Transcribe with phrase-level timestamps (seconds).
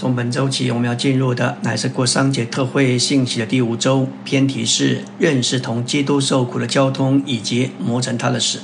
[0.00, 8.60] 从本周起，我们要进入的乃是过商节特会信息的第五周，偏题是认识同基督受苦的交通以及磨成他的死。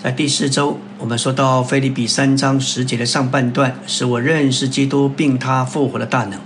[0.00, 6.38] 在第四周，我们说到菲利比三章十节的上半段，使我认识基督并他复活的大能。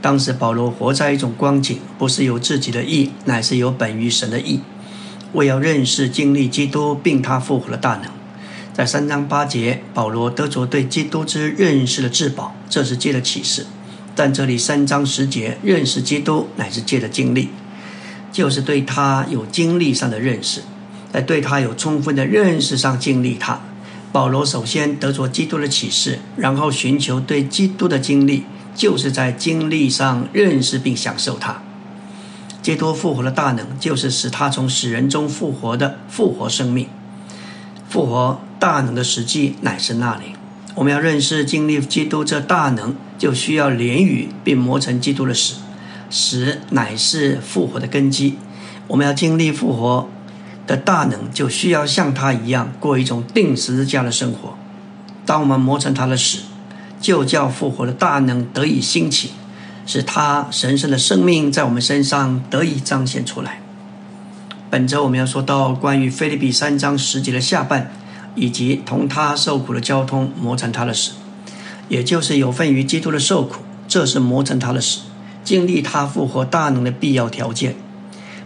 [0.00, 4.60] 当时保罗活在一种光景，不是有自己的意，乃是有本于神的意。
[5.34, 8.04] 为要认识经历基督并他复活的大能。
[8.74, 13.66] 在三章八节，保罗得着对基督之认识的至宝，这是借的启示；
[14.16, 17.50] 但这里三章十节，认识基督乃是借的经历，
[18.32, 20.62] 就是对他有经历上的认识，
[21.12, 23.60] 在对他有充分的认识上经历他。
[24.10, 28.42] 保罗首先得着基督的启示，然后寻求对基督的经历，
[28.74, 31.62] 就是在经历上认识并享受他。
[32.60, 36.88] 基督复活的大能，就是使他从死人中复活的复活生命，
[37.94, 38.40] 复活。
[38.58, 40.34] 大能的实际乃是那里。
[40.74, 45.58] 我们要认识经历基督这大能，就需要连于并磨成基督的死。
[46.10, 48.36] 死乃是复活的根基。
[48.88, 50.08] 我们要经历复活
[50.66, 54.56] 的大能，就需要像他一样过一种定十字架的生活。
[55.24, 56.38] 当我们磨成他的死，
[57.00, 59.30] 就叫复活的大能得以兴起，
[59.86, 63.60] 使他神圣的生命在我们身上得以彰显出来。
[64.70, 67.92] 本周我们要说到关于菲利比三章十节的下半。
[68.36, 71.12] 以及同他受苦的交通磨成他的死，
[71.88, 75.02] 也就是有份于基督的受苦，这是磨成他的死，
[75.44, 77.76] 经历他复活大能的必要条件。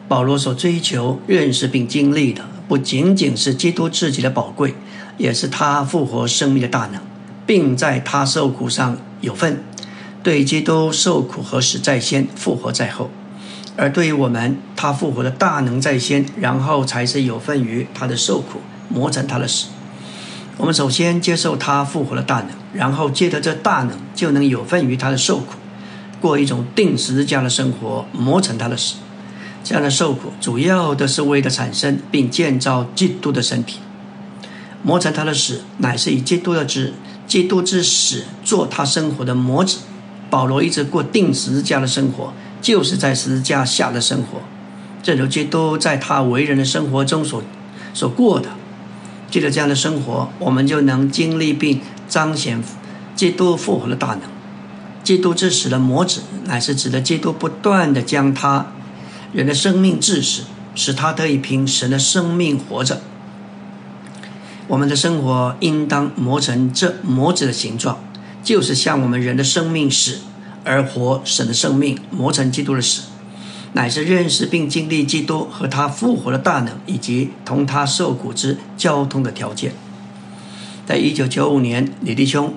[0.06, 4.74] 保罗所追求、认识并经历的，不仅仅是基督自己的宝贵，
[5.16, 7.00] 也是他复活生命的大能，
[7.46, 9.64] 并在他受苦上有份。
[10.22, 13.08] 对基督受苦和死在先，复活在后；
[13.81, 19.69] 而对于我们，他复活的大能在先，然后才是有份于他的受苦，磨成他的死。
[20.57, 25.55] 我们首先接受他复活的大能，然后借着这大能，就能有份于他的受苦，
[26.20, 28.97] 过一种定时这样的生活，磨成他的死。
[29.62, 33.79] 这样的受苦，主要的是为了产生并建造基督的身体。
[34.83, 36.95] 磨成他的死，乃是以基督的之
[37.29, 39.79] 基督之死做他生活的模子。
[40.29, 44.41] 保罗一直过定时这样的生活，就是在十字架下的生活，
[45.02, 47.42] 正如基督在他为人的生活中所
[47.95, 48.51] 所过的。
[49.30, 52.63] 借着这样的生活，我们就能经历并彰显
[53.14, 54.23] 基督复活的大能。
[55.05, 58.69] 基督之死的模子，乃是指的基督不断的将他
[59.33, 60.45] 人的生命致死，
[60.75, 63.02] 使他得以凭神的生命活着。
[64.67, 67.98] 我们的生活应当磨成这模子的形状，
[68.42, 70.20] 就是像我们人的生命死
[70.68, 73.05] 而活神的生命，磨成基督的死。
[73.73, 79.73] 乃是认识并经历基督和他复活的大能，以及同他受苦之交通的条件。
[80.86, 82.55] 在一九九五年，李弟兄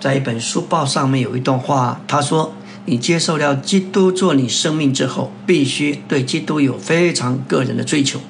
[0.00, 2.54] 在一本书报上面有一段话，他说
[2.86, 8.20] ：“你接受了基督做你生命之后，必须对基督有非常个人的追求。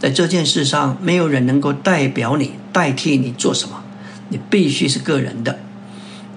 [0.00, 3.84] 在这件事上，没有人能够代表你、代替你做什么，
[4.28, 5.60] 你必须是个人的。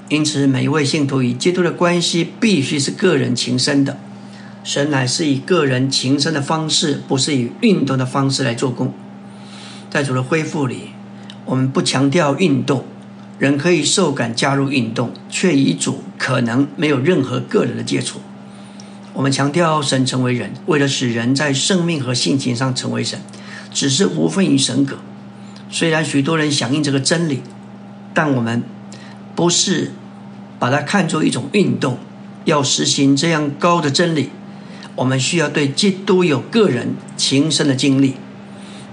[0.09, 3.97] 因此，每一位信徒与基督的关系必须是个人情深的。”
[4.63, 8.94] 神乃是以个人情深的方式，不是以运动的方式来做工。
[9.90, 10.90] 在主的恢复里，
[11.45, 12.84] 我们不强调运动，
[13.40, 18.19] 人可以受感加入运动，却与主可能没有任何个人的接触。
[19.13, 23.22] 我们强调神成为人，为了使人在生命和性情上成为神，
[23.74, 24.97] 只是无分于神格。
[25.69, 27.41] 虽然许多人响应这个真理，
[28.13, 28.63] 但我们
[29.34, 29.94] 不是
[30.59, 31.97] 把它看作一种运动，
[32.45, 34.29] 要实行这样高的真理。
[34.95, 38.16] 我们需要对基督有个人情深的经历。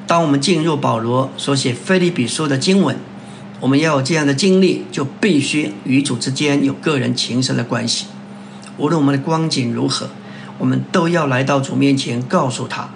[0.06, 2.96] 当我们进入保罗所写《菲利比书》的经文，
[3.60, 8.06] 我们要有这样的经历，就必须与主之间有个人情深的关系。
[8.76, 10.10] 无论我们的光景如何，
[10.58, 12.90] 我们都要来到主面前，告诉他：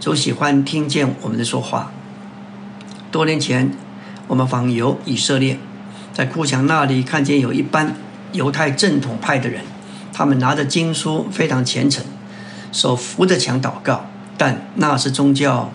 [0.00, 1.92] 主喜欢听见我们的说话。
[3.10, 3.76] 多年前，
[4.28, 5.58] 我们访游以色列，
[6.14, 7.94] 在库墙那里看见有一班
[8.34, 9.62] 犹太正统派的人，
[10.12, 12.04] 他们拿着经书，非常虔诚。
[12.72, 14.06] 手扶着墙祷告，
[14.36, 15.72] 但那是宗教，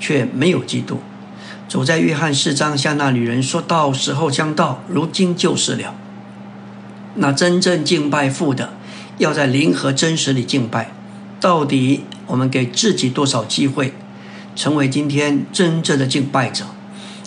[0.00, 1.00] 却没有基督。
[1.68, 5.94] 走在约翰四章向那女人说：“到时候将到，如今就是了。”
[7.16, 8.72] 那真正敬拜父的，
[9.18, 10.92] 要在灵和真实里敬拜。
[11.38, 13.92] 到底我们给自己多少机会，
[14.56, 16.64] 成为今天真正的敬拜者？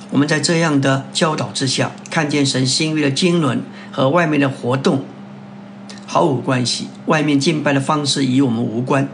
[0.10, 3.62] 我们在这样的教导之下，看见神心意的经纶
[3.94, 5.06] 和外面的活动。
[6.08, 9.08] 毫无关系，外面敬拜的方式与我们无关。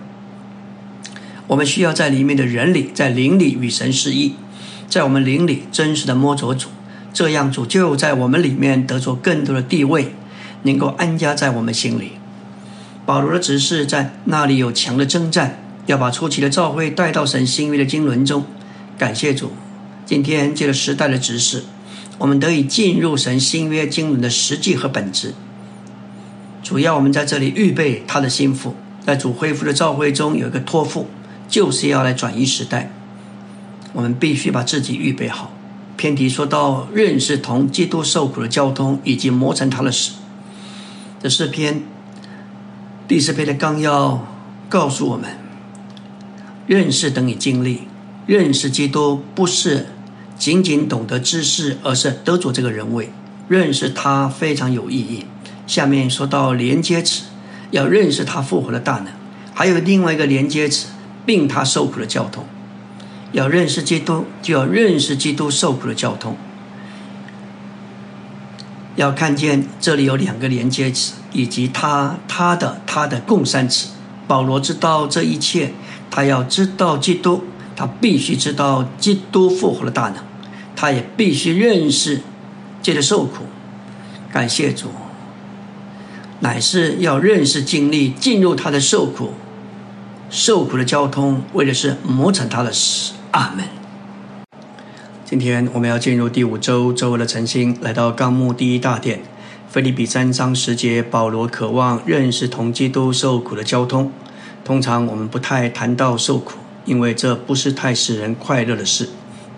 [1.47, 4.35] 我们需要在里面的人里，在灵里与神示意，
[4.87, 6.69] 在我们灵里真实的摸着主，
[7.13, 10.13] 这样主就在我们里面得着更多的地位，
[10.63, 12.13] 能够安家在我们心里。
[13.05, 18.45] 保罗的指示在那里有强的征战，要把初期的教会带到神新约的经纶中。
[18.97, 19.51] 感谢主，
[20.05, 21.63] 今天借着时代的指示，
[22.19, 25.33] 我们得以进入神新约经纶的实际和本质。
[26.61, 31.07] 主要我们在这里预备他的心腹，在主恢复的召会中有一个托付，
[31.47, 32.91] 就是要来转移时代。
[33.93, 35.51] 我们必须把自己预备好。
[35.97, 40.13] 偏题说到认识同基督受苦的交通，以及磨成他的死。
[41.21, 41.83] 这是篇
[43.07, 44.25] 第四篇的纲要
[44.69, 45.31] 告诉我们：
[46.67, 47.87] 认识等于经历。
[48.25, 49.87] 认识基督不是
[50.39, 53.11] 仅仅懂得知识，而是得着这个人位。
[53.49, 55.25] 认识他非常有意义。
[55.67, 57.25] 下面说到连接词，
[57.71, 59.07] 要认识他复活的大能，
[59.53, 60.87] 还有另外一个连接词，
[61.25, 62.45] 并他受苦的交通。
[63.33, 66.37] 要认识基督，就要认识基督受苦的交通。
[68.95, 73.89] 要看见这里有两个连接词，以及他、他的、他的共三词。
[74.27, 75.73] 保罗知道这一切，
[76.11, 77.43] 他要知道基督，
[77.75, 80.17] 他必须知道基督复活的大能，
[80.81, 82.21] 他也必须认识
[82.81, 83.43] 借着受苦。
[84.31, 84.87] 感谢主。
[86.39, 89.33] 乃是要认识、经历、进入他的受苦、
[90.29, 93.11] 受苦的交通，为的是磨成他的死。
[93.31, 93.65] 阿门。
[95.25, 99.19] 今天我们要进入第五周周围的晨星，来到纲目第一大殿，
[99.67, 101.03] 菲利比三章十节。
[101.03, 104.13] 保罗渴望认识同基督受苦的交通。
[104.63, 106.53] 通常我们不太谈到受苦，
[106.85, 109.09] 因为这不是太使人快乐的事。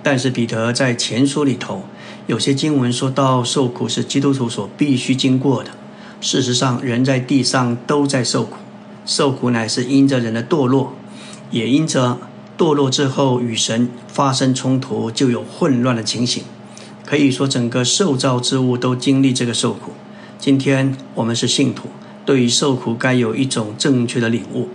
[0.04, 1.84] 但是彼得在前书里头
[2.28, 5.72] 有些经文说到，受苦是基督徒所必须经过的。
[6.20, 8.58] 事实上，人在地上都在受苦，
[9.06, 10.94] 受苦乃是因着人的堕落，
[11.50, 12.18] 也因着
[12.58, 16.44] 堕落之后与神发生冲突，就有混乱的情形。
[17.06, 19.92] 可以说，整个受造之物都经历这个受苦。
[20.38, 21.90] 今天我们是信徒，
[22.26, 24.70] 对于受苦该有一种正确的领悟。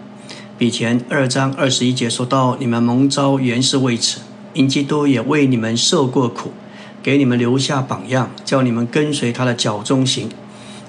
[0.59, 4.21] 比前二章二十一节说到：“你们蒙召原是为此，
[4.57, 6.51] 因基督也为你们受过苦，
[7.03, 10.29] 给你们留下榜样，叫你们跟随他的脚中行。”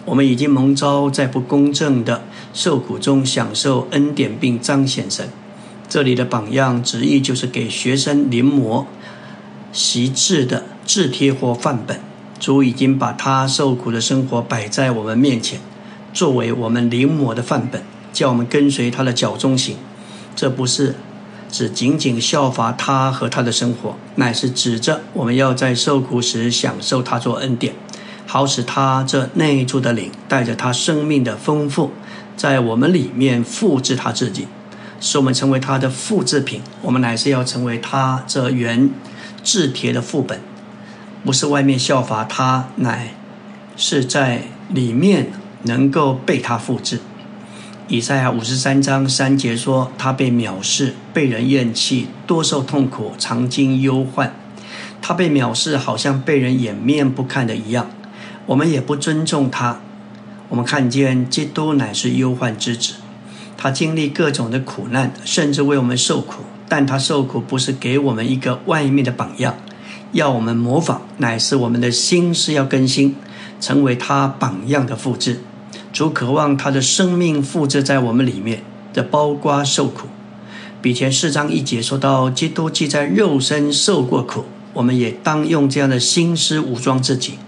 [0.06, 2.24] 我们已经蒙召在不公正的
[2.54, 5.28] 受苦中享受恩典，并彰显神。
[5.90, 8.86] 这里的榜样旨意就是给学生临摹
[9.74, 12.00] 习字的字帖或范本。
[12.40, 15.60] 主已经把他受苦的生活摆在我们面前，
[16.14, 17.84] 作为我们临摹的范本，
[18.14, 19.76] 叫我们跟随他的脚中行。
[20.36, 20.96] 这不是
[21.52, 27.74] 只仅仅效法他和他的生活，乃是指着我们要在受苦时享受他做恩典。
[28.26, 31.92] 好使他这内住的灵带着他生命的丰富，
[32.36, 34.48] 在我们里面复制他自己，
[35.00, 36.62] 使我们成为他的复制品。
[36.82, 38.90] 我们乃是要成为他这原
[39.44, 40.42] 制铁的副本，
[41.24, 43.14] 不是外面效法他，乃
[43.78, 45.32] 是在里面
[45.64, 47.00] 能够被他复制。
[47.90, 54.36] 以赛亚五十三章三节说：“他被藐视，被人厌弃，多受痛苦，常经忧患。
[55.02, 57.90] 他被藐视，好像被人掩面不看的一样。”
[58.48, 59.80] 我们也不尊重他。
[60.50, 62.96] 我们看见基督乃是忧患之子，
[63.58, 66.44] 他经历各种的苦难，甚至为我们受苦。
[66.68, 69.56] 但他受苦不是给我们一个外面的榜样，
[70.12, 73.16] 要我们模仿，乃是我们的心是要更新，
[73.62, 75.40] 成为他榜样的复制。
[75.98, 78.62] 主渴望他的生命复制在我们里面，
[78.94, 80.08] 的包括受苦。
[80.80, 84.44] 比前四章一节说到，基督既在肉身受过苦，
[84.74, 87.40] 我们也当用这样的心思武装自己。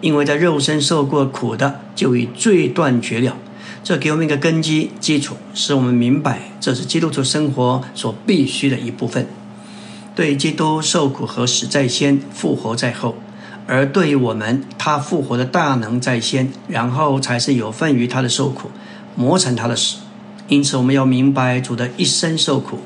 [0.00, 3.36] 因为在肉身受过苦的，就与罪断绝了。
[3.82, 9.26] 这给我们一个根基基础，使我们明白这是基督徒生活所必须的一部分。
[10.14, 13.16] 对基督受苦和死在先，复活在后；
[13.68, 18.70] 而对于我们，他复活的大能在先，然后才是有份于他的受苦，
[19.14, 19.98] 磨成他的死。
[20.48, 22.80] 因此，我们要明白主的一生受苦，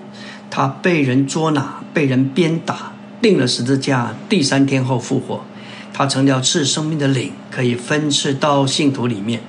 [0.50, 5.44] 他被人捉拿，被人鞭打，钉了十字架，第三天后复活。
[5.92, 9.40] 他成了赐生命的灵，可以分赐到信徒里面。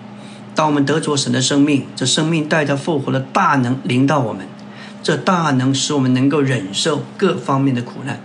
[0.54, 4.46] 当我们得着神的生命，这生命带着复活的大能临到我们，
[5.02, 8.22] 这大能使我们能够忍受各方面的苦难。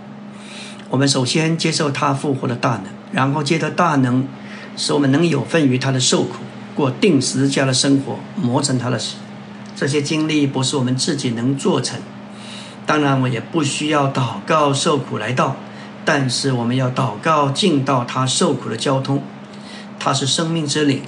[0.91, 4.27] 我们首先接受他复活的大能，然后接着大能
[4.75, 6.35] 使我们能有份于他的受苦，
[6.75, 9.15] 过定时家的生活，磨成他的死。
[9.75, 11.99] 这些经历不是我们自己能做成，
[12.85, 15.55] 当然我也不需要祷告受苦来到。
[16.05, 19.21] 但是我们要祷告，进到他受苦的交通，
[19.99, 21.01] 他是生命之灵，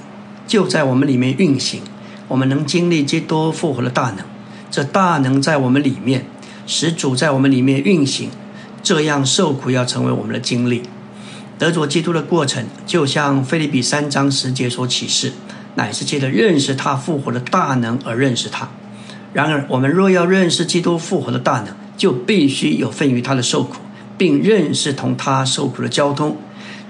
[0.46, 1.82] 就在我们里面运行。
[2.28, 4.18] 我们能经历基督复活的大能，
[4.70, 6.24] 这大能在我们里面，
[6.66, 8.30] 使主在我们里面运行。
[8.82, 10.82] 这样受苦要成为我们的经历。
[11.62, 15.32] 得着基督的过程，就像菲利比三章十节所启示，
[15.76, 18.68] 乃是借着认识他复活的大能而认识他。
[19.32, 23.76] 然而，我们若要认识基督复活的大能，就必须有份于他的受苦，
[24.18, 26.36] 并认识同他受苦的交通。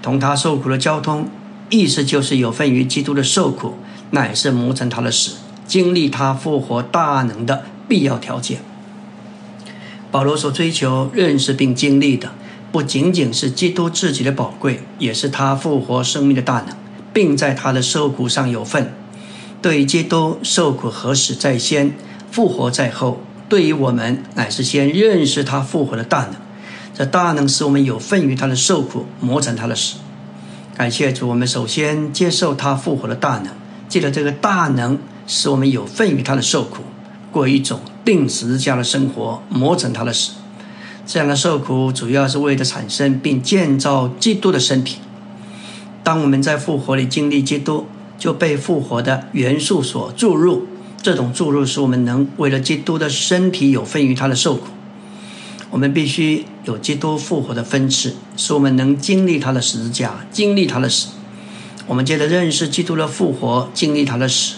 [0.01, 1.29] 同他受苦的交通，
[1.69, 3.75] 意思就是有份于基督的受苦，
[4.13, 5.33] 乃是磨成他的死，
[5.67, 8.63] 经历他复活大能的必要条件。
[10.11, 12.33] 保罗所追求认识并经历的，
[12.73, 16.75] 不仅仅是基督自己的宝贵，也是他复活生命的大能，
[17.13, 18.95] 并在他的受苦上有份。
[19.61, 21.93] 对于基督受苦何时在先，
[22.31, 26.35] 复活在后，对于我们乃是先认识他复活的大能。
[26.95, 29.97] 这大能使我们有份于他的受苦，磨成他的死。
[30.75, 33.49] 感谢主，我们首先接受他复活的大能，
[33.89, 36.83] 记得这个大能使我们有份于他的受苦，
[37.31, 40.33] 过一种定时家的生活，磨成他的死。
[41.13, 44.97] 这样的受苦主要是为了产生并建造基督的身体。
[46.03, 47.87] 当我们在复活里经历基督，
[48.19, 50.67] 就被复活的元素所注入。
[51.03, 54.69] 这种注入使我们能为了基督的身体有份于他的受苦。
[55.71, 61.09] 我们必须有基督复活的分次，使我们能经历他的十字架，经历他的死。
[61.87, 64.55] 我们接着认识基督的复活，经历他的死。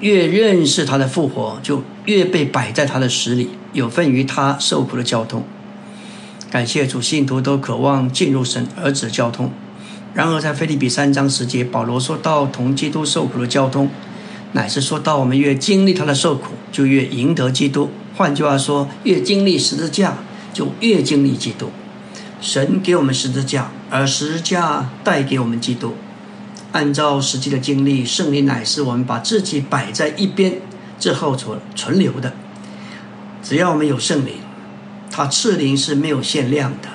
[0.00, 5.42] 越认识他的复活，就越被摆在他的死里，有份于他受苦的交通。
[6.50, 9.50] 感谢主，信徒都渴望进入神儿子的交通。
[10.14, 13.90] 然而，在腓利比三章十节，保罗说到同基督受苦的交通，
[14.52, 17.90] 乃是说到我们越经历他的受苦，就越赢得基督。
[18.14, 20.18] 换句话说，越经历十字架。
[20.56, 21.70] 就越经历基督，
[22.40, 25.92] 神给我们十字架，而十字架带给我们基督。
[26.72, 30.54] 按照实际的经历，圣灵乃是我们把自己摆在一边
[30.98, 32.32] 之后存存留的。
[33.42, 34.36] 只要我们有圣灵，
[35.16, 36.90] 他赐灵是没有限量的。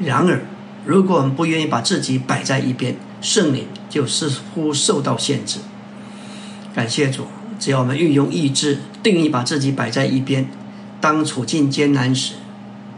[0.00, 0.42] 然而，
[0.84, 5.60] 如果我们不愿意把自己摆在一边，圣灵就似乎受到限制。
[6.74, 7.28] 感谢主，
[7.60, 10.50] 只要我们运用意志，定义把自己摆在一边，
[11.00, 12.34] 当处境艰难时。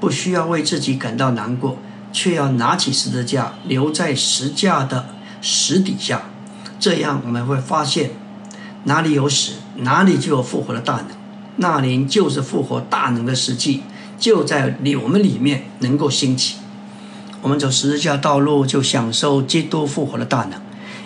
[0.01, 1.77] 不需要为自己感到难过，
[2.11, 5.11] 却要拿起十字架，留在石架的
[5.43, 6.23] 石底下。
[6.81, 8.13] 这样我们会发现，
[8.85, 11.09] 哪里有死，哪里就有复活的大能。
[11.57, 13.83] 那灵就是复活大能的实际，
[14.19, 16.57] 就在里我们里面能够兴起。
[17.43, 20.61] 我们走十字架道路，就享受基督复活的大能，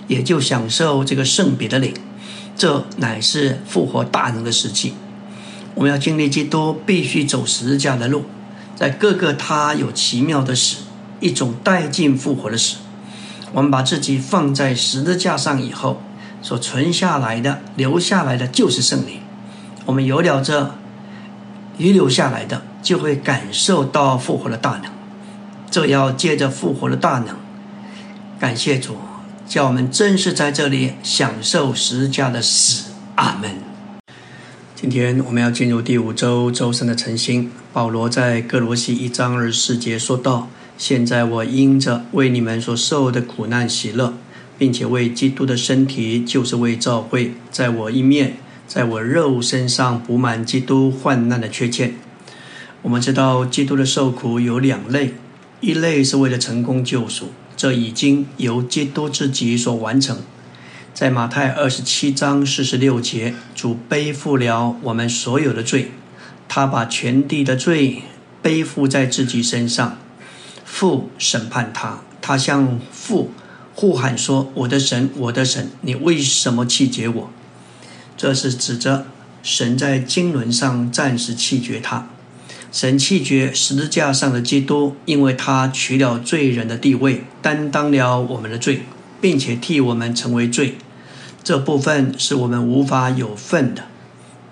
[0.07, 1.93] 也就享受这个圣别的灵。
[2.57, 4.95] 这乃是复活大能的实际。
[5.75, 8.25] 我们要经历基督，必须走十字架的路。
[8.77, 10.79] 在各个他有奇妙的死，
[11.21, 12.77] 一种带进复活的死。
[13.53, 16.03] 我们把自己放在十字架上以后，
[16.43, 19.21] 所存下来的、留下来的就是圣灵。
[19.87, 20.75] 我们有了这
[21.79, 24.91] 遗留下来的，就会感受到复活的大能。
[25.71, 27.37] 这要借着复活的大能，
[28.41, 28.97] 感谢主，
[29.47, 32.91] 叫我们真是在这里享受十字架的死。
[33.15, 33.51] 阿门。
[34.75, 37.51] 今天我们要进入第五周周三的晨星。
[37.73, 44.15] 保罗在哥罗西一章二十四节说道：“现在我因着为你们所受的苦难喜乐，
[44.57, 48.37] 并且为基督的身体，就是为教会，在我一面，
[48.69, 51.97] 在我肉身上补满基督患难的缺欠。”
[52.83, 55.15] 我们知道，基督的受苦有两类：
[55.61, 60.19] 一类是为了成功救赎，这已经由基督自己所完成。
[60.95, 65.91] 在马太二十七章四十六节，主背负了我们所有的罪，
[66.49, 68.03] 他把全地的罪
[68.41, 69.99] 背负在自己身上，
[70.65, 73.31] 父审判他，他向父
[73.75, 77.31] 呼喊说：“我的神，我的神，你为什么弃绝我？”
[78.19, 79.07] 这是指着
[79.43, 82.11] 神在经纶上暂时弃绝他。
[82.71, 88.83] 神弃绝十字架上的基督，因为他取了罪人的地位，担当了我们的罪，
[89.23, 90.75] 并且替我们成为罪。
[91.43, 93.85] 这部分是我们无法有份的。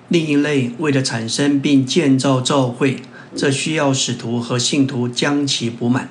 [0.08, 3.02] 另一类为了产生并建造教会，
[3.34, 6.08] 这需要使徒和信徒将其补满。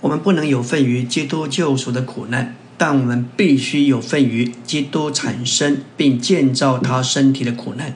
[0.00, 7.94] 我们不能有份于基督救赎的苦难，但我们必须有份于基督产生并建造他身体的苦难。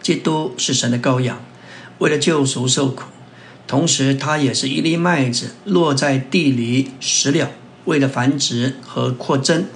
[0.00, 1.40] 基督是神的羔羊，
[1.98, 3.04] 为了救赎受苦，
[3.66, 7.50] 同时他也是一粒麦子落在地里死了，
[7.84, 9.66] 为了繁殖和扩增。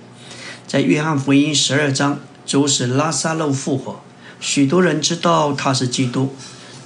[0.66, 4.02] 在约翰福音十二章，主使拉萨路复活，
[4.40, 6.34] 许多人知道他是基督，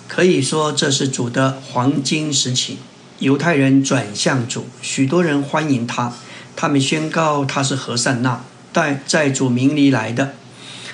[0.09, 2.79] 可以说这是主的黄金时期。
[3.21, 6.13] 犹太人转向主，许多人欢迎他，
[6.57, 10.33] 他们宣告他是何善那，带在主名里来的，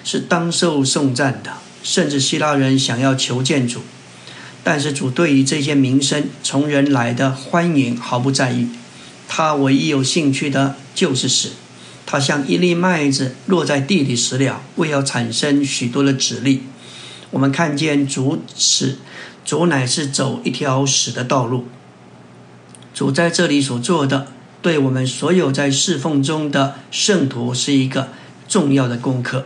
[0.04, 1.52] 是当受颂赞的。
[1.82, 3.80] 甚至希腊人想要求见主，
[4.62, 8.68] 但是主对于这些名声从人来的欢迎毫不在意，
[9.26, 11.50] 他唯一有兴趣的就是死。
[12.06, 16.62] 他像一粒麦子落在地里死了，为要产生许多的籽粒。
[17.30, 18.98] 我们看见主死，
[19.44, 21.66] 主乃是走一条死的道路。
[22.94, 24.28] 主在这里所做的，
[24.62, 28.08] 对我们所有在侍奉中的圣徒是一个
[28.48, 29.44] 重要的功课。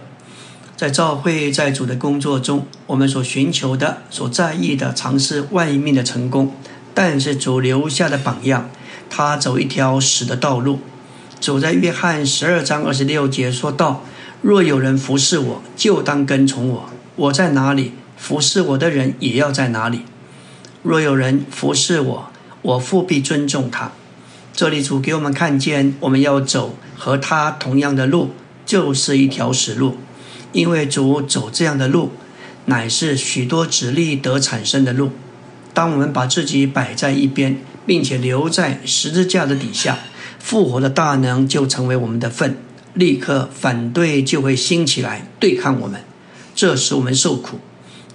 [0.77, 6.55] 在教会在主的工作中，我们所寻求的、所在意的，常是外面的成功。
[6.93, 8.69] 但是主留下的榜样，
[9.09, 10.81] 他走一条死的道路。
[11.41, 14.05] 走在约翰十二章二十六节说道
[14.43, 16.91] ：“若有人服侍我，就当跟从我。
[17.17, 20.03] 我在哪里，服侍我的人也要在哪里。
[20.83, 22.31] 若有人服侍我，
[22.61, 23.93] 我父必尊重他。”
[24.57, 28.31] 这里主给我们看见，我们要走和他同样的路，
[28.65, 29.99] 就是一条死路。
[30.53, 32.13] 因为主走这样的路，
[32.65, 35.11] 乃是许多直立得产生的路。
[35.75, 39.99] 当我们把自己摆在一边，并且留在十字架的底下。
[40.39, 42.57] 复活的大能就成为我们的份，
[42.95, 46.01] 立刻反对就会兴起来对抗我们，
[46.55, 47.59] 这使我们受苦。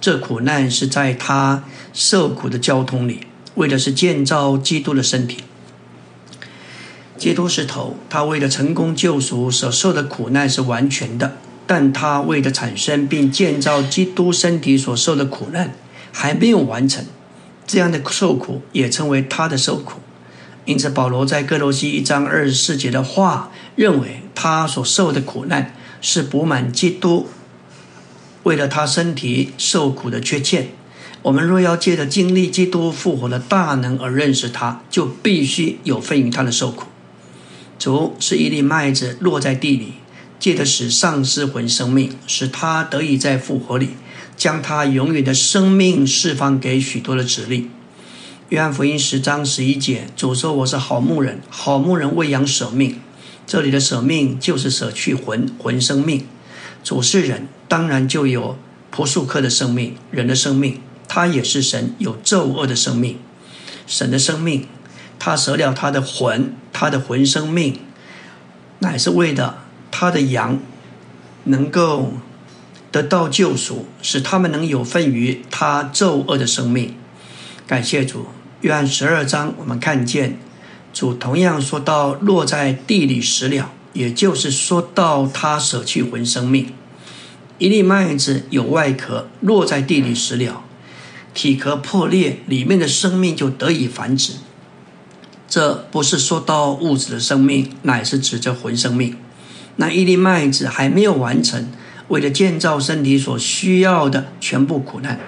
[0.00, 3.20] 这苦难是在他受苦的交通里，
[3.54, 5.44] 为的是建造基督的身体。
[7.22, 11.36] 基督是头，他为了成功救赎所受的苦难是完全的，
[11.68, 15.72] 但他为了产生并建造基督身体所受的苦难
[16.10, 17.04] 还没有完成，
[17.64, 20.00] 这样的受苦也称为他的受苦。
[20.64, 27.28] 因此，保罗在哥罗西一章二十四节的话，认为他所受的苦难是补满基督
[28.42, 30.70] 为了他身体受苦的缺欠。
[31.22, 36.86] 我们若要借着经历基督复活的大能而认识他，就必须有份于他的受苦。
[37.82, 39.94] 主是一粒麦子落在地里，
[40.38, 43.88] 借着使丧失魂生命，使他得以在复活里
[44.36, 47.70] 将他永远的生命释放给许多的子粒。
[48.50, 53.00] 约翰福音十章十一节，主说：“我是好牧人，好牧人喂养舍命。”
[53.48, 56.24] 这里的舍命就是舍去魂，魂生命。
[56.84, 58.56] 主是人，当然就有
[58.92, 60.80] 朴素克的生命，人的生命。
[61.08, 63.18] 他也是神，有咒恶的生命。
[63.88, 64.68] 神的生命，
[65.24, 67.78] 他舍了他的魂，他的魂生命，
[68.80, 70.58] 乃是为了他的羊
[71.44, 72.14] 能够
[72.90, 76.96] 得到救赎，使他们能有份于他咒恶的生命。
[77.68, 78.26] 感谢主。
[78.62, 80.40] 约翰十二章，我们看见
[80.92, 86.72] 主同样说到落在地里死了，也就是说到他舍去魂生命。
[87.58, 90.64] 一粒麦子有外壳，落在地里死了，
[91.32, 94.32] 体壳破裂，里面的生命就得以繁殖。
[95.52, 99.14] 这不是说到物质的生命，乃是指着魂生命。
[99.76, 101.68] 那一粒麦子还没有完成，
[102.08, 105.20] 为了建造身体所需要的全部苦难。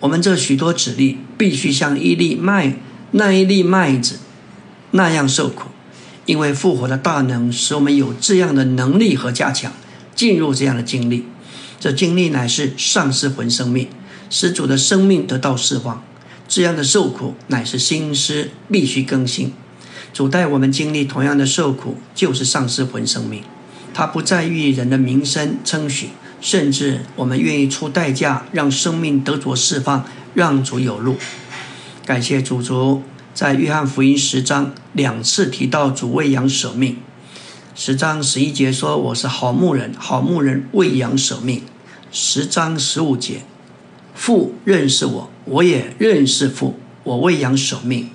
[0.00, 2.74] 我们这许多子粒必须像一粒麦
[3.12, 4.18] 那一粒麦子
[4.90, 5.70] 那样受苦，
[6.26, 9.72] 因为复活的大能使我们有这样的能力和加强，
[10.14, 11.24] 进入这样的经历。
[11.80, 13.88] 这经历乃是丧失魂生命，
[14.28, 16.04] 使主的生命得到释放。
[16.46, 19.54] 这样的受苦乃是心思必须更新。
[20.12, 23.42] 主带我们经历同样的受苦，就是丧失魂生命。
[23.94, 26.08] 他不在意人的名声称许。
[26.42, 31.14] 甚至我们愿意出代价，让生命得着释放，让主有路。
[32.04, 36.96] 感谢主主，在约翰福音十章两次提到主喂养舍命。
[37.76, 41.62] 十章十一节说：“我是好牧人，好牧人喂养舍命。”
[42.10, 43.42] 十章十五节
[44.12, 48.10] ：“父认识我，我也认识父，我喂养舍命。”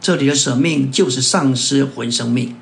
[0.00, 2.56] 这里的舍命就是丧失魂生命。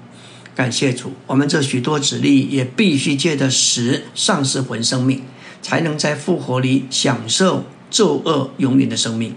[0.57, 5.22] 感谢主，我们这许多子力也必须借着死丧失魂生命，
[5.62, 9.37] 才能在复活里享受咒恶永远的生命。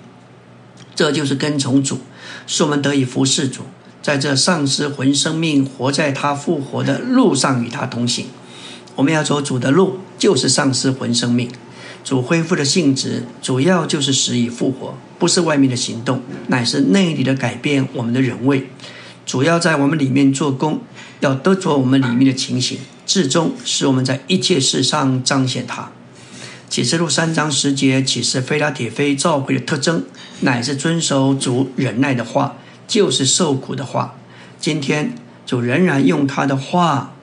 [0.96, 2.00] 这就是跟从主，
[2.48, 3.62] 使我们得以服侍主，
[4.02, 8.26] 在这丧失魂生命、活在他复活的路上与他同行。
[8.96, 11.52] 我们要走主的路，就是丧失魂生命。
[12.04, 18.70] 主恢复的性质，主要就是死以复活，不是外面的行动，乃是内里的改变我们的人位。
[19.26, 20.82] 主要在我们里面做工，
[21.20, 25.92] 要得着我们里面的情形，至终使我们在一切事上彰显他。
[26.68, 30.04] 启示录三章十节启示菲拉铁菲召会的特征，
[30.40, 34.16] 乃是遵守主忍耐的话，就是受苦的话。
[34.60, 35.14] 今天
[35.46, 37.14] 主仍然用他的话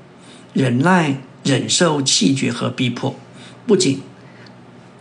[0.52, 3.14] 忍耐、忍受气绝和逼迫，
[3.66, 4.00] 不仅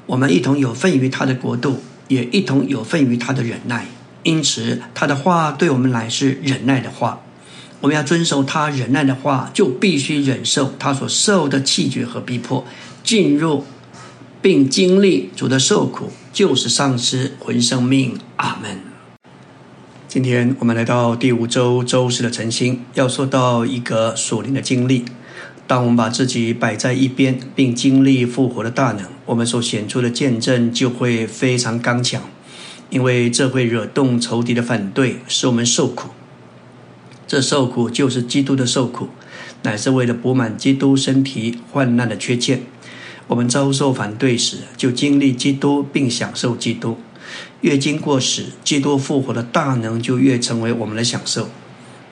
[0.07, 3.85] 我们一同有份于他的国度，也一同有份于他的忍耐。
[4.23, 7.21] 因此，他的话对我们来是忍耐的话。
[7.81, 12.65] 我们要遵守他忍耐的话，就必须忍受他所受的气绝和逼迫，
[13.03, 13.65] 进入
[14.41, 18.17] 并经历主的受苦，就是丧失魂生命。
[18.37, 18.79] 阿门。
[20.07, 25.03] 今天我们来到第五周周四的晨星，要说到一个属灵的经历。
[25.67, 32.23] 当我们把自己摆在一边，并经历复活的大能，我们所显出的见证就会非常刚强，
[32.89, 36.11] 因为这会惹动仇敌的反对，使我们受苦。
[37.27, 39.09] 这受苦就是基督的受苦，
[39.63, 42.61] 乃是为了补满基督身体患难的缺欠。
[43.27, 46.95] 我们遭受反对时，就经历基督并享受基督；
[47.59, 51.49] 越经过时，基督复活的大能就越成为我们的享受。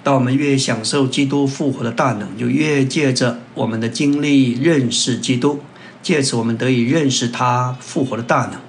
[0.05, 5.61] 当我们越享受基督复活的大能，就越借着我们的经历认识基督，
[6.03, 8.61] 借此我们得以认识他复活的大能，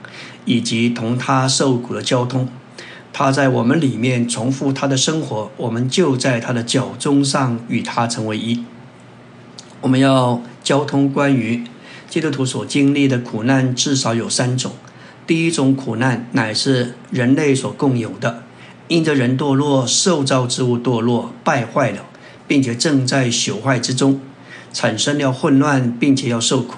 [0.47, 2.49] 以及同他受苦的交通。
[3.13, 8.65] 他在我们里面重复他的生活，我们就在他的脚中上与他成为一。
[9.83, 11.63] 我们要交通关于
[12.09, 14.73] 基督徒所经历的苦难，至少有三种。
[15.27, 18.45] 第一种苦难乃是人类所共有的。
[18.89, 22.07] 因着人堕落，受造之物堕落败坏了，
[22.47, 24.21] 并且正在朽坏之中，
[24.73, 26.77] 产生了混乱，并且要受苦。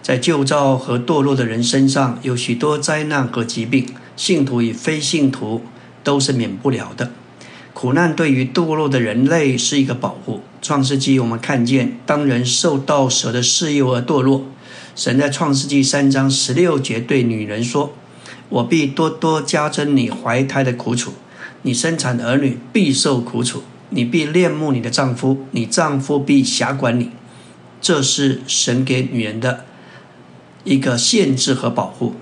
[0.00, 5.62] 在旧造和堕落的人身上有许多灾难和疾病，信徒与非信徒
[6.04, 7.10] 都是免不了的。
[7.72, 10.40] 苦难对于堕落的人类是一个保护。
[10.60, 14.46] 创世纪我们看见，当人受到蛇的试诱而堕落，
[14.94, 17.94] 神在创世纪三章十六节对女人说
[18.50, 21.14] ：“我必多多加增你怀胎的苦楚。”
[21.62, 27.10] 你生产儿女必受苦楚，你必恋慕你的丈夫，你丈夫必辖管你。
[27.80, 29.64] 这是神给女人的
[30.64, 32.14] 一个限制和保护。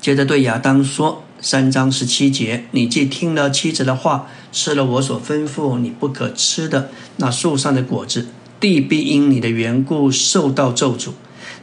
[0.00, 8.28] 接着对亚当说：“三章十七节，你既听了妻子的话，吃了我所吩咐你不可吃的那树上的果子，
[8.60, 11.10] 地必因你的缘故受到咒诅，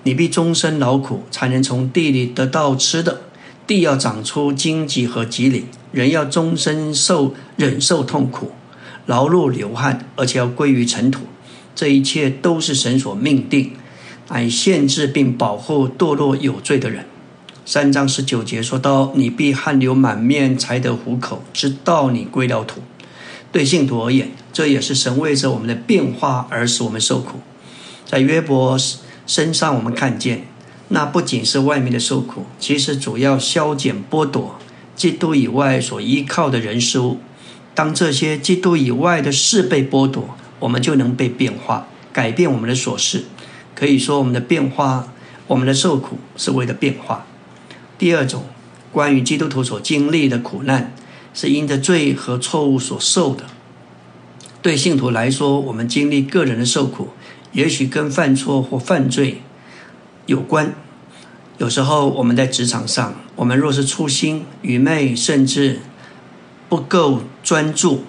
[0.03, 3.21] 你必终身劳苦，才能从地里得到吃的。
[3.65, 8.51] 地要长出荆棘和棘藜。”人要终身受忍受痛苦、
[9.05, 11.21] 劳碌流汗，而且要归于尘土。
[11.75, 13.73] 这一切都是神所命定，
[14.27, 17.05] 来限制并保护堕落有罪的人。
[17.63, 22.81] 三章十九节说到：“你必汗流满面才得糊口，直到你归了土。”
[23.53, 27.37] 对信徒而言，这也是神为着我们的变化而使我们受苦。
[28.03, 28.75] 在约伯
[29.27, 30.47] 身上，我们看见
[30.93, 34.59] 那不仅是外面的受苦，其实主要消减剥夺。
[34.95, 37.17] 基督以外所依靠的人事物，
[37.73, 43.23] 当这些基督以外的事被剥夺，我们就能被变化，改变我们的所事。
[43.73, 45.11] 可以说，我们的变化，
[45.47, 47.25] 我们的受苦是为了变化。
[47.97, 48.43] 第二种，
[48.91, 50.93] 关于基督徒所经历的苦难，
[51.33, 53.45] 是因着罪和错误所受的。
[54.61, 57.09] 对信徒来说，我们经历个人的受苦，
[57.51, 59.41] 也许跟犯错或犯罪
[60.27, 60.75] 有关。
[61.63, 65.79] 有时候我们在职场上，我们若是粗心、愚昧，甚至
[66.67, 68.03] 不够专注、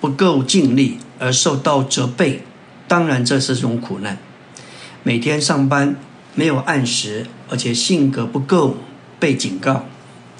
[0.00, 2.44] 不够尽力，而受到责备，
[2.86, 4.16] 当然这是一种苦难。
[5.02, 5.96] 每天上班
[6.36, 8.76] 没有按时，而且性格不够
[9.18, 9.86] 被警告，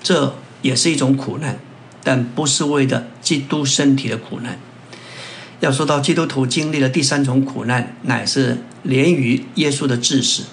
[0.01, 1.59] 这也是一种苦难，
[2.05, 4.61] 但不是为了基督身体的苦难。
[5.59, 10.44] 要说到基督徒经历的第三种苦难，乃是连于耶稣的致死。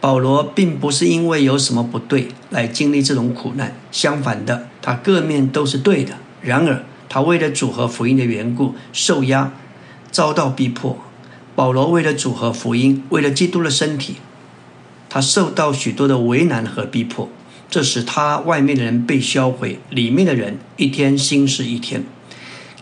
[0.00, 6.14] 保罗并不是因为有什么不对来经历这种苦难，相反的，他各面都是对的。
[6.40, 9.52] 然而，他为了主和福音的缘故受压，
[10.12, 10.98] 遭到逼迫。
[11.56, 14.14] 保罗为了主和福音，为了基督的身体，
[15.08, 17.28] 他受到许多的为难和逼迫，
[17.68, 22.04] 这使他外面的人被销毁，里面的人一天新是一天。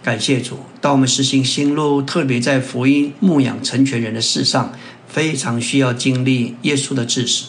[0.03, 4.73] 感谢主，当我们实行新路，特别在福音牧养成全人的事上。
[5.17, 7.47] 非常需要经历耶稣的致死。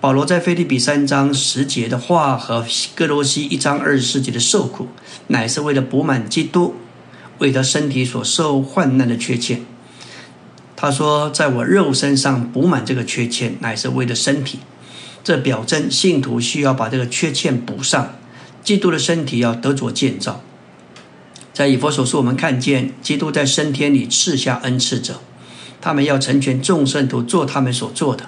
[0.00, 2.64] 保罗在腓立比三章十节的话和
[2.94, 4.88] 哥罗西一章二十四节的受苦，
[5.26, 6.76] 乃是为了补满基督
[7.36, 9.66] 为他身体所受患难的缺欠。
[10.74, 14.60] 他说：“在我肉身上补满这个缺欠，乃是为了身体。”
[15.22, 18.14] 这表征信徒需要把这个缺欠补上。
[18.64, 20.42] 基督的身体要得着建造。
[21.52, 25.20] 在以佛所说，我们看见基督在升天里赐下恩赐者。
[25.80, 28.26] 他们要成全众圣徒做他们所做的，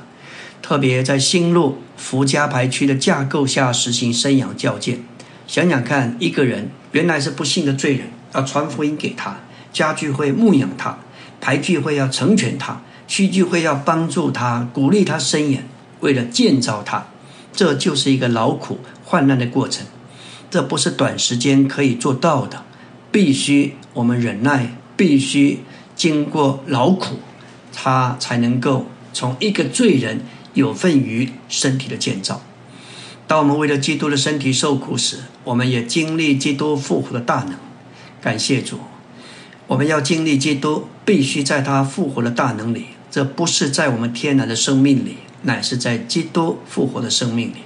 [0.63, 5.01] 特别在新路福家排区的架构下实行生养教建。
[5.47, 9.41] 想想看，一个人原来是不幸的罪人，要传福音给他，
[9.73, 10.99] 家聚会牧养他，
[11.41, 15.69] 排聚会要成全他，区聚会要帮助他，鼓励他伸言，
[16.01, 17.09] 为了建造他，
[17.53, 19.85] 这就是一个劳苦患难的过程。
[20.51, 22.63] 这不是短时间可以做到的，
[23.11, 25.61] 必须我们忍耐，必须
[25.95, 27.17] 经过劳苦。
[27.73, 30.21] 他才能够从一个罪人
[30.55, 32.43] 有份于身体的建造。
[33.27, 37.55] 当我们为了基督的身体受苦时，我们也经历基督复活的大能。
[38.21, 38.79] 感谢主，
[39.67, 42.87] 我们要经历基督，必须在他复活的大能里。
[43.11, 47.57] 这不是在我们天然的生命里，乃是在基督复活的生命里。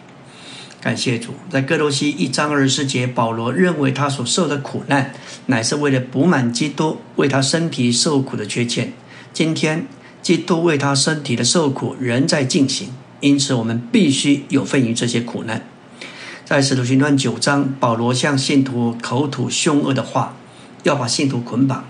[0.80, 5.12] 感谢主，在哥罗西一章二十节，保罗认为他所受的苦难，
[5.46, 8.92] 乃是为了补满基督为他身体受苦的缺欠。
[9.32, 9.86] 今天，
[10.26, 12.88] 基督为他身体的受苦仍在进行，
[13.20, 15.64] 因此我们必须有份于这些苦难。
[16.44, 20.34] 在使徒行传九章，保罗向信徒口吐凶恶的话，
[20.82, 21.84] 要把信徒捆绑，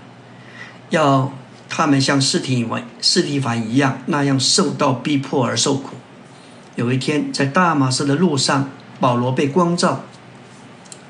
[0.91, 1.33] 要。
[1.67, 5.95] 他们像斯提凡、斯提凡一样，那样受到逼迫而受苦。
[6.75, 8.69] 有一天，在大马士的路上，
[8.99, 10.03] 保罗被光照，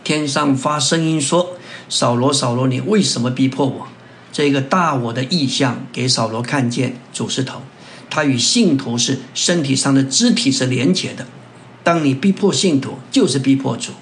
[0.05, 1.57] 天上发声音说
[1.89, 3.87] ：“扫罗，扫罗，你为什么逼迫我？”
[4.31, 7.61] 这个大我的意象给扫罗看见主是头，
[8.09, 11.25] 他与信徒是身体上的肢体是连结的。
[11.83, 13.93] 当你逼迫信徒，就是逼迫主。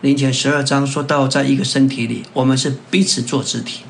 [0.00, 3.82] 林前十二章说到，在一个身体里，我们是彼此做肢体。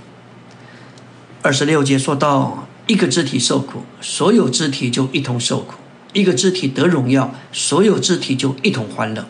[1.40, 5.76] 二十六节说到，一个肢体受苦，所有肢体就一同受苦；
[6.12, 9.26] 一个肢体得荣耀，所有肢体就一同欢乐。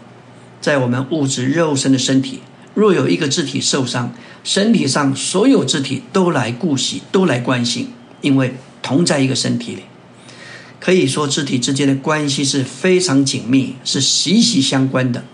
[0.60, 2.40] 在我们物质肉身的身体，
[2.74, 9.82] 若有一个肢体受伤，身体上所有肢体都来顾惜，都来关心，因为同在一个身体里。
[10.80, 15.24] 可以说，肢体之间的关系是非常紧密，是息息相关的。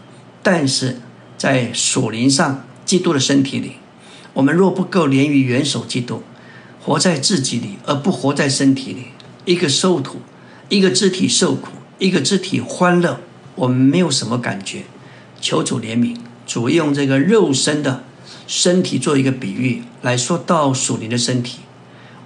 [0.42, 1.00] 但是
[1.36, 3.72] 在属灵上，基督的身体里，
[4.34, 6.22] 我们若不够连于元首基督。
[6.80, 9.08] 活在自己里，而不活在身体里。
[9.44, 10.20] 一个受苦，
[10.68, 13.20] 一个肢体受苦，一个肢体欢乐，
[13.56, 14.84] 我们没有什么感觉。
[15.40, 16.16] 求主怜悯，
[16.48, 18.04] 主用这个肉身的
[18.46, 21.58] 身体做一个比喻来说到属灵的身体。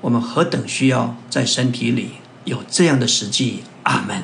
[0.01, 2.11] 我们何等需要在身体里
[2.45, 3.65] 有这样的实际。
[3.83, 4.23] 阿门。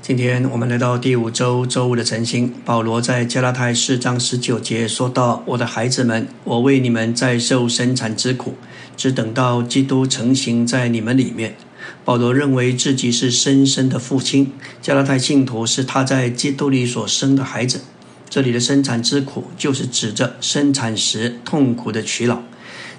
[0.00, 2.54] 今天我们来到第五周周五的晨星。
[2.64, 8.54] 保罗在加拉太四章十九节说到：“我的孩子们，我为你们在受生产之苦，
[8.96, 11.56] 只等到基督成型在你们里面。”
[12.04, 17.80] 保罗认为自己是深深的父亲，加拉太信徒是他在基督里所生的孩子。
[18.34, 22.40] 这里的生产之苦，就是指着生产时痛苦的取老。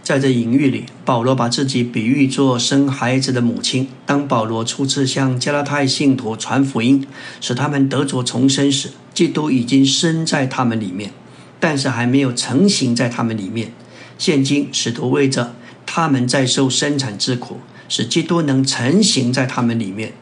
[0.02, 3.90] 在这隐喻里，保罗把自己比喻作生孩子的母亲。
[4.06, 7.06] 当保罗初次向加拉太信徒传福音，
[7.42, 11.12] 使他们得着重生时，基督已经生在他们里面，
[11.60, 13.74] 但是还没有成型在他们里面。
[14.18, 15.54] 现今使徒为着
[15.86, 20.14] 他们在受生产之苦，使基督能成型在他们里面，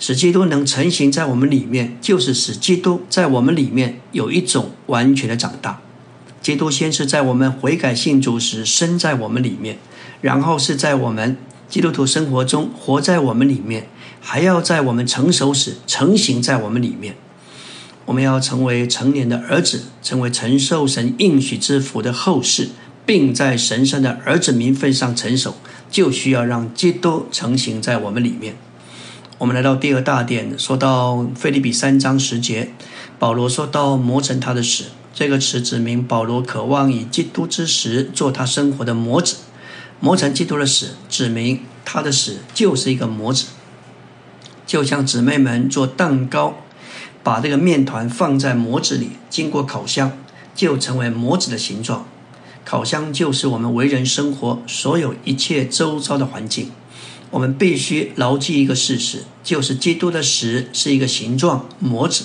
[0.00, 5.80] 使基督能成型在我们里面，就是使基督在我们里面有一种完全的长大。
[6.40, 9.76] 基督先是在我们悔改信主时生在我们里面，
[10.22, 11.36] 然后是在我们
[11.68, 13.88] 基督徒生活中活在我们里面，
[14.22, 17.14] 还要在我们成熟时成型在我们里面。
[18.06, 22.70] 我们要成为成年的儿子，成为承受神应许之福的后世，
[23.04, 25.56] 并在神圣的儿子名分上成熟，
[25.90, 28.56] 就需要让基督成型在我们里面。
[29.40, 32.74] 我们来到第二大点，说到腓立比三章十节，
[33.18, 34.84] 保罗说到磨成他的死。
[35.14, 39.36] 这个词指明保罗渴望以基督之死做他生活的模子，
[39.98, 43.46] 磨成基督的死，指明他的死就是一个模子。
[44.66, 46.56] 就像姊妹们做蛋糕，
[47.22, 50.12] 把这个面团放在模子里，经过烤箱，
[50.54, 52.06] 就成为模子的形状。
[52.66, 56.70] 烤箱就是我们为人生活所有一切周遭的环境。
[57.30, 62.24] 我们必须牢记一个事实，就是基督的死是一个形状模子。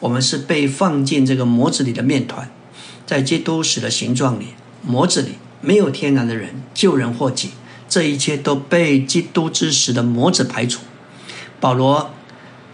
[0.00, 2.50] 我们是被放进这个模子里的面团，
[3.06, 4.48] 在基督死的形状里，
[4.82, 7.50] 模子里没有天然的人，救人或己，
[7.88, 10.80] 这一切都被基督之死的模子排除。
[11.60, 12.10] 保罗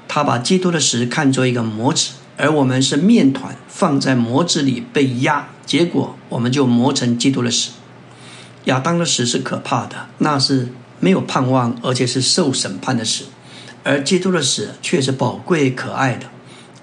[0.06, 7.70] 他把基督的死看作一个模子，而我们是面团放在模子里被压，结果我们就磨成基督的死。
[8.66, 10.68] 亚当的死是可怕的，那是
[11.00, 13.24] 没有盼望，而且是受审判的死；
[13.82, 16.30] 而基督的死却是宝贵可爱的。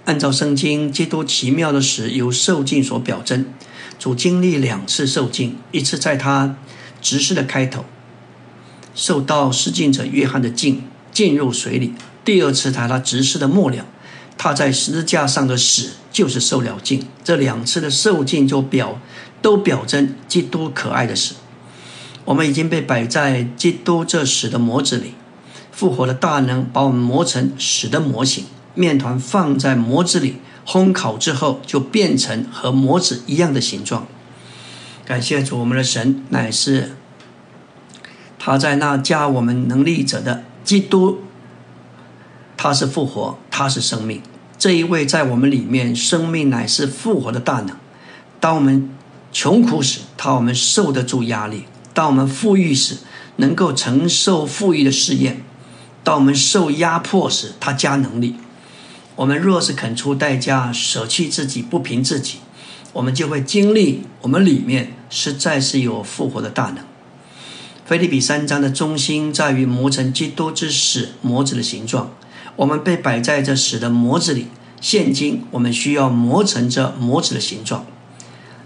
[0.06, 3.45] 按照圣经，基督奇妙的死由受尽所表征。
[4.00, 6.56] 主经历两次受尽，一次在他
[7.02, 7.86] 执事的开头，
[8.95, 10.84] 受到施浸者约翰的浸，
[11.36, 11.91] 入水里；
[12.26, 13.86] 第二次在他执事的末了，
[14.39, 17.06] 他在十字架上的死就是受了尽。
[17.24, 19.00] 这两次的受尽就表
[19.39, 21.36] 都表征基督可爱的死。
[22.26, 25.14] 我们已经被摆在基督这死的模子里，
[25.72, 28.46] 复活的大能把我们磨成死的模型。
[28.74, 34.08] 面团放在模子里烘烤之后，就变成和模子一样的形状。
[35.04, 36.96] 感谢主，我们的神乃是
[38.40, 41.20] 他在那加我们能力者的基督，
[42.56, 44.22] 他是复活，他是生命。
[44.58, 47.76] 这一位在我们里面，生命乃是复活的大能。
[48.40, 48.90] 当我们
[49.34, 52.97] 穷苦时，他我们受得住压力；当我们富裕时，
[53.38, 55.38] 能够承受富裕的试验；
[56.04, 58.36] 当我们受压迫时，他加能力。
[59.15, 62.38] 我们若是肯出代价，舍弃自己，不凭自己，
[62.93, 66.77] 我们就会经历我们里面实在是有复活的大能。
[67.86, 72.13] 菲利比三章的中心在于磨成基督之死模子的形状。
[72.56, 74.47] 我们被摆在这死的模子里，
[74.80, 77.86] 现今我们需要磨成这模子的形状。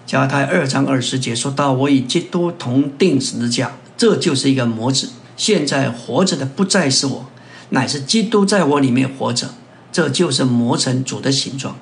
[0.06, 5.10] 加太二章二十节说到：“我与基督同定十字架。”这就是一个模子。
[5.36, 7.26] 现在活着的不再是我，
[7.70, 9.56] 乃是基督在我里面活着。
[9.92, 11.78] 这就是磨成主的形状。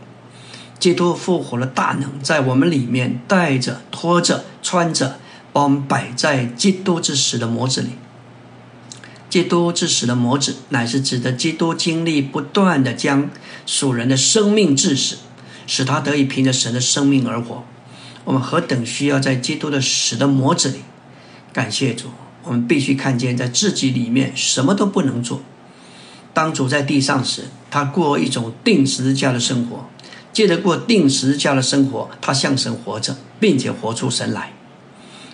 [0.79, 5.17] 基督复活的大能在我们里面带着、拖着、穿着，
[5.51, 7.89] 把我们摆在基督之死的模子里。
[9.29, 13.29] 基督之死的模子，乃是指的基督经历不断的将
[13.65, 15.17] 属人的生命致死，
[15.65, 17.65] 使他得以凭着神的生命而活。
[18.25, 20.77] 我们何等需要在基督的死的模子里！
[21.51, 22.07] 感谢主，
[22.43, 25.41] 我们必须看见在自己里面什么都不能做。
[26.33, 29.87] 当主在地上时，他过一种定时家的生活，
[30.31, 34.53] 借着过定时家的生活，他向神活着，并且活出神来。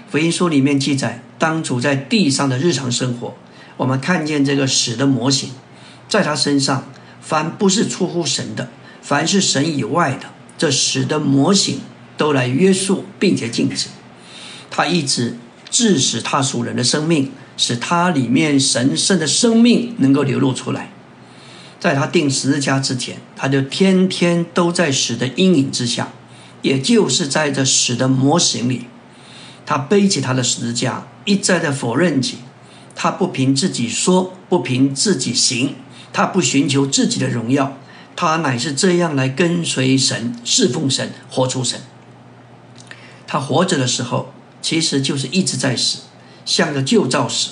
[0.09, 3.35] 福音书里面记载，当主在地上的日常生活。
[3.77, 5.51] 我们看见这个死的模型，
[6.09, 8.67] 在他身上，凡不是出乎神的，
[9.01, 11.79] 凡是神以外的，这死的模型
[12.19, 13.87] 都来约束并且禁止。
[14.69, 15.37] 他一直
[15.71, 20.91] 致使他属人的生命，使他里面神圣的生命能够流露出来。
[21.79, 26.09] 在他定十字架之前，他就天天都在死的阴影之下，
[26.61, 28.87] 也就是在这死的模型里，
[29.65, 32.39] 他背起他的十字架，一再的否认己。
[32.95, 35.75] 他不凭自己说，不凭自己行，
[36.11, 37.77] 他不寻求自己的荣耀，
[38.13, 41.79] 他乃是这样来跟随神、侍奉神、活出神。
[43.31, 45.99] 他活着的时候，其实就是一直在死，
[46.45, 47.51] 向着旧造死，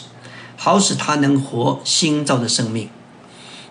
[0.55, 2.89] 好使他能活新造的生命。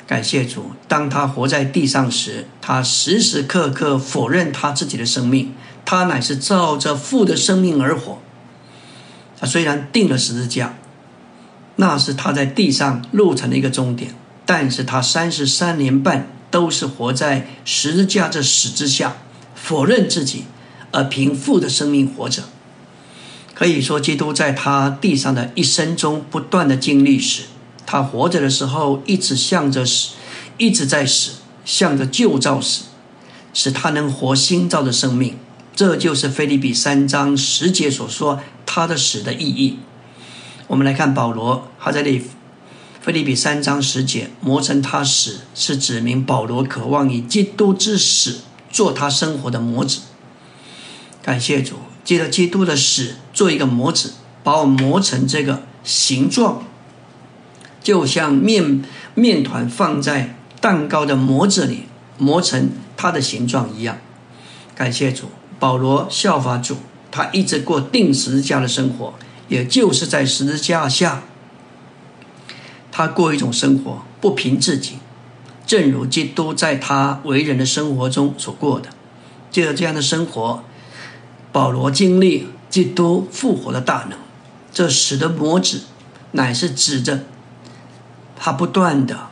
[0.07, 5.53] 感谢主，当他活在地上时，他时时刻刻否认他自己的生命，
[5.85, 8.21] 他乃是照着父的生命而活。
[9.37, 10.77] 他虽然定了十字架。
[11.79, 14.15] 那是他在地上路程的一个终点，
[14.47, 19.17] 但是他三十三年半都是活在十字架这死之下，
[19.55, 20.45] 否认自己，
[20.97, 22.45] 而凭父的生命活着。
[23.53, 27.43] 可以说，基督在他地上的一生中不断的经历死，
[27.85, 30.13] 他活着的时候一直向着死，
[30.57, 31.33] 一直在死，
[31.67, 32.85] 向着旧造死，
[33.53, 35.37] 使他能活新造的生命。
[35.75, 39.79] 这就是菲利比三章十节所说他的死的意义。
[40.69, 42.23] 我们来看保罗，他在里
[43.03, 50.01] 菲利比三章十节，磨成他死，是指明保罗渴望以基督之死做他生活的模子。
[51.27, 54.13] 感谢主，借着基督的死做一个模子，
[54.45, 56.63] 把我磨成这个形状，
[57.83, 58.85] 就像面
[59.17, 61.87] 面团放在蛋糕的模子里
[62.17, 63.99] 磨成它的形状一样。
[64.77, 65.25] 感谢主，
[65.59, 66.77] 保罗效法主，
[67.11, 69.15] 他一直过定时字架的生活。
[69.49, 71.25] 也就是在十字架下，
[72.93, 74.99] 他过一种生活，不凭自己，
[75.67, 78.91] 正如基督在他为人的生活中所过的。
[79.51, 80.63] 借着这样的生活，
[81.57, 84.19] 保罗经历基督复活的大能，
[84.75, 85.85] 这使得魔子
[86.33, 87.21] 乃是指着
[88.39, 89.29] 他不断的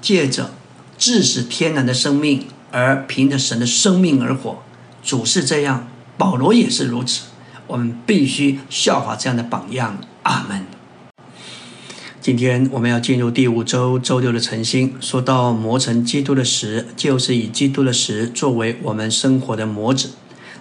[0.00, 0.52] 借着
[0.96, 4.62] 致死天然的生命，而凭着神的生命而活。
[5.02, 7.24] 主是这样，保罗也是如此。
[7.66, 9.98] 我们必须效法这样的榜样。
[10.22, 10.64] 阿门。
[12.20, 14.94] 今天我们要进入第五周周六的晨星。
[15.00, 20.10] 说到磨成基督的石，就是以基督的石作为我们生活的模子。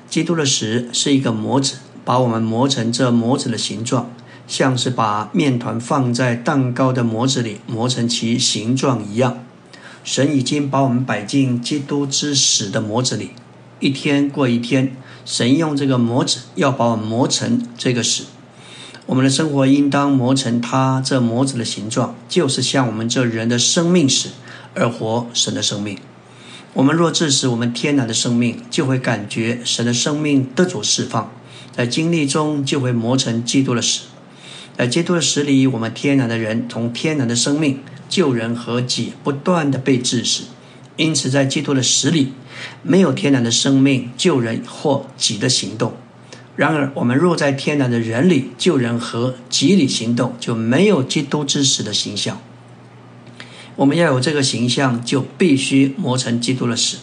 [0.09, 4.09] 基督的石是一个模子，把我们磨成这模子的形状，
[4.47, 9.43] 像是把面团放在蛋糕的模子里磨成其形状一样。
[10.03, 13.31] 神已经把我们摆进基督之死的模子里，
[13.81, 14.95] 一天过一天。
[15.25, 18.23] 神用这个磨子要把我们磨成这个死，
[19.07, 24.29] 我们的生活应当磨成他这磨子的形状，就是像我们这人的生命死
[24.73, 25.97] 而活神的生命。
[26.77, 31.33] 我们若致使我们天然的生命，就会感觉神的生命得主释放，
[31.75, 34.01] 在经历中就会磨成基督的死。
[34.77, 40.43] 在基督的死里，我们天然的人从天然的生命救人和己不断的被致死，
[40.97, 42.33] 因此在基督的死里。
[42.83, 45.97] 没有天然的生命救人或己的行动。
[46.55, 52.39] 然而，我们若在天然的人里救人和己里行动，就没有基督之死的形象。
[53.77, 56.97] 我们要有这个形象，就必须磨成基督的死。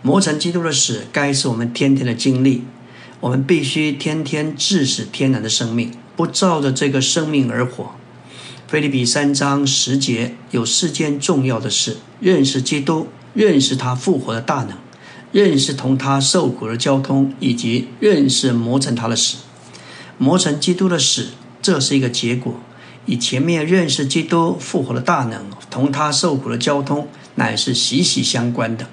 [0.00, 2.62] 磨成基督的死，该是我们天天的经历。
[3.20, 7.90] 我们必须天天致死天然的生命，不照着这个生命而活。
[8.68, 14.78] 菲利比三章十节有四件重要的事：认识基督，认识他复活的大能，
[15.32, 19.38] 认识同他受苦的交通，以及认识磨成他的死。
[20.16, 21.30] 磨成基督的死，
[21.60, 22.60] 这是一个结果。
[23.06, 28.86] 以前面认识基督复活的大能，同他受苦的交通，乃是息息相关的。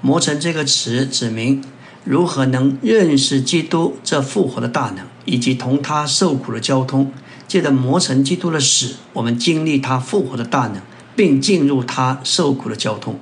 [0.00, 1.64] 磨成这个词指明
[2.04, 7.12] 如何能认识基督这复活的大能，以及同他受苦的交通。
[7.48, 10.82] 借着磨成基督的死，我们经历他复活的大能，
[11.14, 13.18] 并进入他受苦的交通。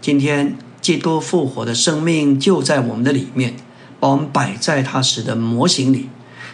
[0.00, 3.56] 今天，基督复活的生命就在我们的里面，
[3.98, 6.10] 把我们摆在他死的模型里。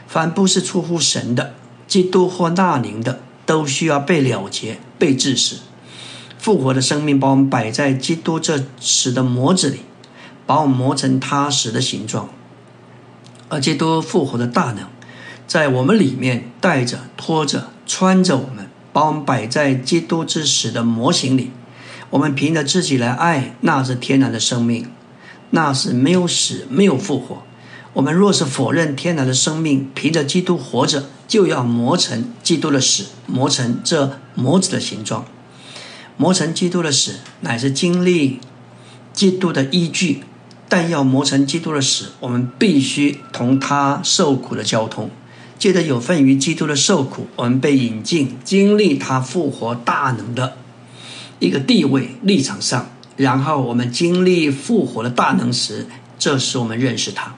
[0.07, 1.55] 凡不是出乎神的。
[1.89, 3.21] 基督或那灵的
[3.53, 5.57] 都需要被了结、被致死。
[6.39, 9.81] 复活的生命把我们摆在基督这死的模子里，
[10.47, 12.31] 把我们磨成他死的形状。
[13.51, 14.87] 而基督复活的大能，
[15.47, 21.51] 在我们里面带着、拖着、穿着我们，把我们摆在基督之死的模型里。
[22.09, 24.91] 我们凭着自己来爱，那是天然的生命，
[25.51, 27.43] 那是没有死、没有复活。
[27.93, 35.25] 我们若是否认天然的生命，凭着基督活着，就要磨成基督的死，磨成这模子的形状。
[36.19, 38.39] 磨成基督的死，乃是经历
[39.15, 40.25] 基督的依据。
[40.69, 45.09] 但要磨成基督的死，我们必须同他受苦的交通。
[45.59, 50.59] 借着有份于基督的受苦，我们被引进经历他复活大能的
[51.39, 52.91] 一个地位立场上。
[53.17, 55.87] 然后我们经历复活的大能时，
[56.19, 57.37] 这时我们认识他。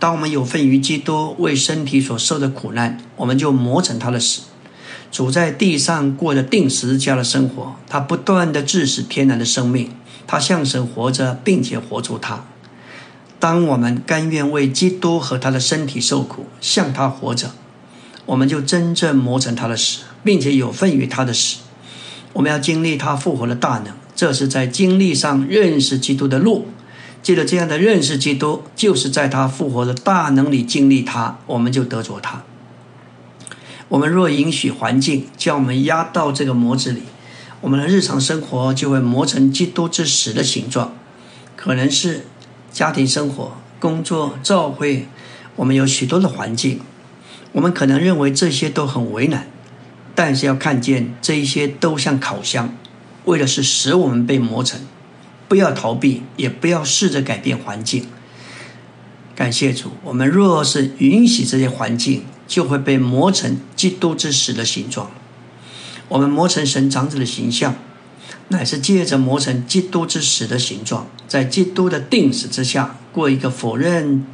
[0.00, 4.40] 当我们有份于基督为身体所受的苦难，我们就磨成他的死。
[5.12, 9.90] 主在地上过着定时家的生活，他不断的致死天然的生命，
[10.26, 12.46] 他向神活着，并且活出他。
[13.38, 17.50] 当我们甘愿为基督和他的身体受苦，向他活着，
[18.24, 21.58] 我们就真正磨成他的死，并且有份于他的死。
[22.32, 26.68] 我们要经历他复活的大能，这是在经历上认识基督的路。
[27.22, 32.42] 借着这样的认识基督，就是在他复活的大能里经历他，我们就得着他。
[33.88, 37.02] 我们若允许环境将我们压到这个模子里，
[37.60, 40.94] 我们的日常生活就会磨成基督之死的形状。
[41.56, 42.24] 可能是
[42.72, 45.08] 家庭生活、工作、教会，
[45.56, 46.80] 我们有许多的环境，
[47.52, 49.46] 我们可能认为这些都很为难，
[50.14, 52.72] 但是要看见这一些都像烤箱，
[53.26, 54.80] 为的是使我们被磨成。
[55.50, 58.06] 不要逃避，也不要试着改变环境。
[59.34, 65.10] 感谢主，我们若是允许这些环境，就会被磨成基督之死的形状。
[66.06, 67.74] 我们磨成神长子的形象，
[68.46, 74.24] 乃是借着磨成基督之死的形状，在基督的定死之下，过一个否认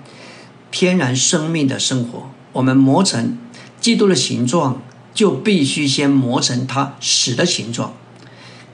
[0.71, 2.29] 天然生命的生活。
[2.53, 3.39] 我们磨成
[3.81, 4.83] 基督的形状，
[5.15, 7.95] 就必须先磨成他死的形状。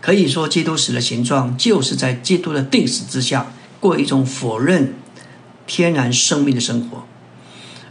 [0.02, 4.94] 可以说，基督死的形状，就是在基督的定死之下，过一种否认
[5.64, 7.04] 天然生命的生活。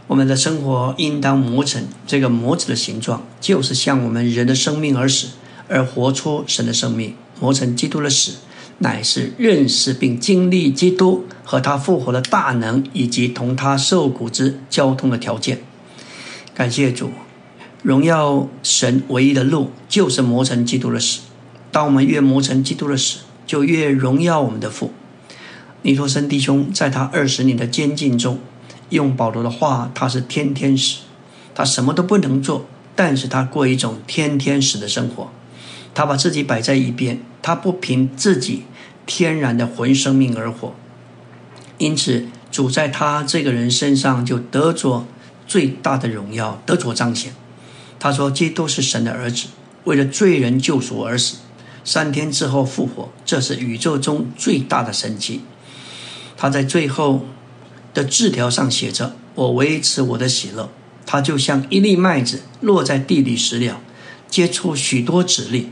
[0.08, 5.28] 我们的生活应当磨成这个模子的形状，就是向我们人的生命而死，
[5.68, 7.14] 而活出神的生命。
[7.40, 8.34] 磨成基督的死，
[8.78, 15.62] 乃是认识并经历基督和他复活的大能，以及同他受苦之交通的条件。
[16.54, 17.10] 感谢主，
[17.82, 21.20] 荣耀神唯一的路，就是磨成基督的死。
[21.72, 24.92] 当我们越磨成基督的死，就越荣耀我们的父。
[25.80, 28.38] 尼托森弟兄在他二十年的监禁中，
[28.90, 30.98] 用保罗的话，他是天天死，
[31.54, 35.32] 他什么都不能做，但是他过一种天天死的生活。
[35.94, 38.64] 他把自己摆在一边，他不凭自己
[39.06, 40.74] 天然的魂生命而活。
[41.78, 45.06] 因此，主在他这个人身上就得着
[45.46, 47.34] 最大的荣耀，得着彰显。
[47.98, 49.48] 他说：“基督是神的儿子，
[49.84, 51.38] 为了罪人救赎而死。”
[51.84, 55.40] 三天之后复活，这是宇宙中最大的神迹。
[56.36, 57.26] 他在最后
[57.94, 60.70] 的字条上写着：“我维持我的喜乐。”
[61.04, 63.80] 他就像一粒麦子落在地里时了，
[64.28, 65.70] 结出许多籽粒。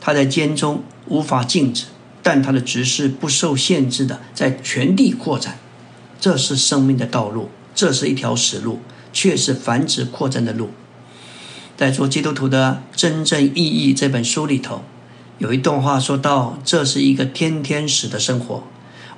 [0.00, 1.86] 他在间中无法静止，
[2.22, 5.58] 但他的直视不受限制的在全地扩展。
[6.20, 8.80] 这是生命的道路，这是一条死路，
[9.12, 10.70] 却是繁殖扩展的路。
[11.76, 14.82] 在做基督徒的真正意义这本书里头。
[15.38, 18.64] 有一段话说到：“这是一个天天使的生活。”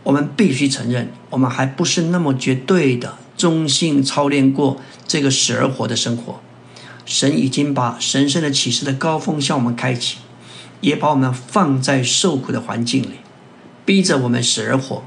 [0.04, 6.40] 我们必须承认，我们还不是那么绝对的中性操练过这个死而活的生活。
[7.04, 10.18] 神已经把神圣的启示的高峰向我们开启，
[10.80, 13.16] 也把我们放在受苦的环境里，
[13.84, 15.02] 逼着我们死而活，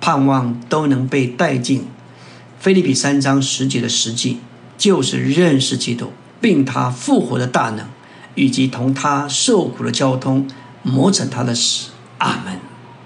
[0.00, 1.86] 盼望都能被带进
[2.60, 4.38] 菲利比三章十节的实际，
[4.78, 7.88] 就是认识基督，并他复活的大能，
[8.36, 10.46] 以及同他受苦的交通，
[10.84, 11.90] 磨成他的死。
[12.18, 12.65] 阿门。